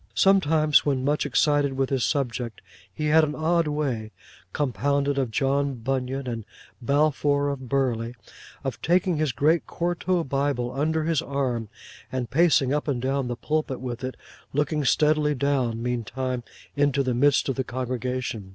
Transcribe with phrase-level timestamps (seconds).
[0.15, 2.61] Sometimes, when much excited with his subject,
[2.91, 6.43] he had an odd way—compounded of John Bunyan, and
[6.81, 11.69] Balfour of Burley—of taking his great quarto Bible under his arm
[12.11, 14.17] and pacing up and down the pulpit with it;
[14.53, 16.43] looking steadily down, meantime,
[16.75, 18.49] into the midst of the congregation.